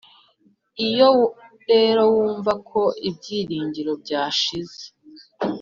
[0.87, 1.09] iyo
[1.71, 4.81] rero wumva ko ibyiringiro byashize